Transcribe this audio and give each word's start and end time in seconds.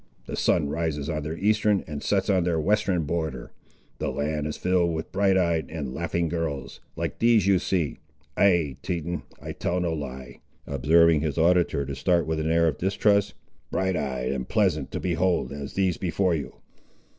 The 0.25 0.35
sun 0.35 0.67
rises 0.67 1.11
on 1.11 1.21
their 1.21 1.37
eastern 1.37 1.83
and 1.85 2.01
sets 2.01 2.27
on 2.27 2.43
their 2.43 2.59
western 2.59 3.03
border. 3.03 3.51
The 3.99 4.09
land 4.09 4.47
is 4.47 4.57
filled 4.57 4.95
with 4.95 5.11
bright 5.11 5.37
eyed 5.37 5.69
and 5.69 5.93
laughing 5.93 6.27
girls, 6.27 6.79
like 6.95 7.19
these 7.19 7.45
you 7.45 7.59
see—ay, 7.59 8.77
Teton, 8.81 9.21
I 9.39 9.51
tell 9.51 9.79
no 9.79 9.93
lie," 9.93 10.39
observing 10.65 11.21
his 11.21 11.37
auditor 11.37 11.85
to 11.85 11.93
start 11.93 12.25
with 12.25 12.39
an 12.39 12.49
air 12.49 12.67
of 12.67 12.79
distrust—"bright 12.79 13.95
eyed 13.95 14.31
and 14.31 14.49
pleasant 14.49 14.89
to 14.89 14.99
behold, 14.99 15.51
as 15.51 15.73
these 15.75 15.97
before 15.97 16.33
you." 16.33 16.55